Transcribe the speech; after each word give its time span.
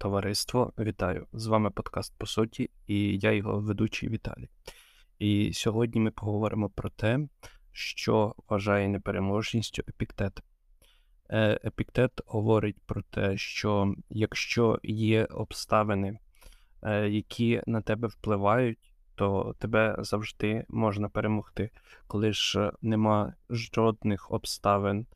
Товариство, 0.00 0.72
вітаю! 0.78 1.26
З 1.32 1.46
вами 1.46 1.70
подкаст 1.70 2.14
по 2.18 2.26
суті, 2.26 2.70
і 2.86 3.18
я 3.18 3.32
його 3.32 3.60
ведучий 3.60 4.08
Віталій. 4.08 4.48
І 5.18 5.52
сьогодні 5.52 6.00
ми 6.00 6.10
поговоримо 6.10 6.68
про 6.68 6.90
те, 6.90 7.18
що 7.72 8.34
вважає 8.48 8.88
непереможністю 8.88 9.82
епіктет. 9.88 10.42
Е, 11.28 11.60
епіктет 11.64 12.20
говорить 12.26 12.76
про 12.86 13.02
те, 13.02 13.36
що 13.36 13.94
якщо 14.10 14.80
є 14.82 15.24
обставини, 15.24 16.18
е, 16.82 17.08
які 17.08 17.62
на 17.66 17.80
тебе 17.80 18.08
впливають, 18.08 18.94
то 19.14 19.54
тебе 19.58 19.96
завжди 19.98 20.64
можна 20.68 21.08
перемогти, 21.08 21.70
коли 22.06 22.32
ж 22.32 22.72
нема 22.82 23.34
жодних 23.50 24.30
обставин, 24.30 25.06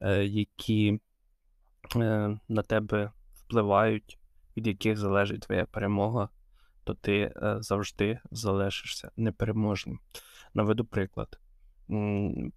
е, 0.00 0.24
які 0.24 1.00
на 2.48 2.62
тебе 2.66 3.10
впливають 3.34 4.18
від 4.56 4.66
яких 4.66 4.98
залежить 4.98 5.40
твоя 5.40 5.64
перемога, 5.64 6.28
то 6.84 6.94
ти 6.94 7.32
е, 7.36 7.56
завжди 7.60 8.20
залишишся 8.30 9.10
непереможним. 9.16 9.98
Наведу 10.54 10.84
приклад. 10.84 11.38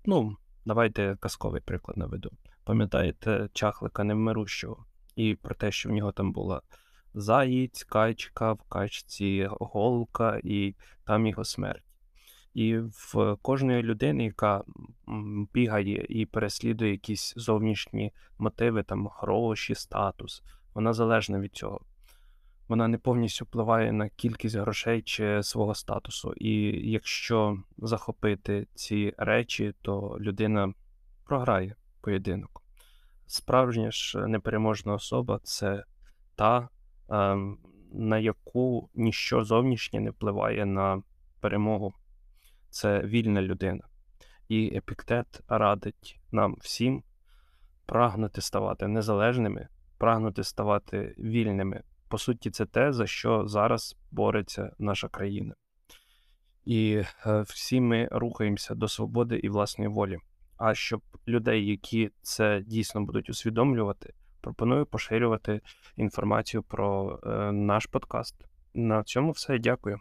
Ну, 0.06 0.38
давайте 0.66 1.18
казковий 1.20 1.62
приклад 1.62 1.98
наведу. 1.98 2.32
Пам'ятаєте 2.64 3.50
чахлика 3.54 4.04
невмирущого 4.04 4.86
і 5.16 5.36
про 5.36 5.56
те, 5.56 5.72
що 5.72 5.90
в 5.90 5.92
нього 5.92 6.12
там 6.12 6.32
була 6.32 6.62
заєць, 7.14 7.84
качка, 7.84 8.54
в 8.54 8.62
качці 8.62 9.50
голка, 9.52 10.40
і 10.44 10.76
там 11.04 11.28
його 11.28 11.44
смерть. 11.44 11.84
І 12.54 12.78
в 12.78 13.38
кожної 13.42 13.84
людини, 13.84 14.24
яка 14.24 14.64
бігає 15.54 16.06
і 16.10 16.26
переслідує 16.26 16.92
якісь 16.92 17.34
зовнішні 17.38 18.14
мотиви, 18.38 18.84
там 18.84 19.08
гроші, 19.08 19.76
статус, 19.76 20.44
вона 20.76 20.94
залежна 20.94 21.40
від 21.40 21.56
цього. 21.56 21.82
Вона 22.68 22.88
не 22.88 22.98
повністю 22.98 23.46
впливає 23.46 23.92
на 23.92 24.10
кількість 24.10 24.56
грошей 24.56 25.02
чи 25.02 25.44
свого 25.44 25.76
статусу. 25.76 26.34
І 26.34 26.52
якщо 26.92 27.58
захопити 27.78 28.68
ці 28.74 29.14
речі, 29.18 29.74
то 29.82 30.18
людина 30.20 30.74
програє 31.26 31.76
поєдинок. 32.02 32.62
Справжня 33.28 33.92
ж 33.92 34.28
непереможна 34.28 34.94
особа 34.94 35.40
це 35.44 35.84
та, 36.36 36.70
ем, 37.10 37.58
на 37.94 38.20
яку 38.20 38.90
ніщо 38.94 39.44
зовнішнє 39.44 40.00
не 40.00 40.10
впливає 40.10 40.66
на 40.66 41.02
перемогу. 41.40 41.94
Це 42.70 43.02
вільна 43.02 43.42
людина. 43.42 43.84
І 44.48 44.76
епіктет 44.76 45.42
радить 45.48 46.20
нам 46.32 46.56
всім 46.60 47.04
прагнути 47.86 48.42
ставати 48.42 48.88
незалежними 48.88 49.68
прагнути 49.98 50.44
ставати 50.44 51.16
вільними. 51.18 51.84
По 52.08 52.18
суті, 52.18 52.52
це 52.52 52.66
те, 52.66 52.94
за 52.94 53.08
що 53.08 53.48
зараз 53.48 53.98
бореться 54.12 54.72
наша 54.80 55.08
країна. 55.08 55.56
І 56.66 57.04
е, 57.26 57.42
всі 57.42 57.82
ми 57.82 58.08
рухаємося 58.12 58.76
до 58.76 58.88
свободи 58.88 59.36
і 59.38 59.50
власної 59.50 59.90
волі. 59.90 60.18
А 60.58 60.74
щоб 60.74 61.02
людей, 61.28 61.68
які 61.68 62.12
це 62.22 62.62
дійсно 62.68 63.02
будуть 63.02 63.30
усвідомлювати, 63.30 64.14
пропоную 64.42 64.86
поширювати 64.86 65.62
інформацію 65.96 66.64
про 66.64 67.20
е, 67.24 67.52
наш 67.52 67.86
подкаст. 67.86 68.36
На 68.74 69.04
цьому 69.04 69.32
все. 69.32 69.60
Дякую. 69.60 70.00